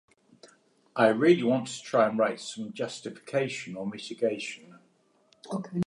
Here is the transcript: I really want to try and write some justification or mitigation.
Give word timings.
I 0.95 1.09
really 1.09 1.43
want 1.43 1.67
to 1.67 1.79
try 1.83 2.07
and 2.09 2.17
write 2.17 2.39
some 2.41 2.73
justification 2.73 3.75
or 3.75 3.85
mitigation. 3.85 4.79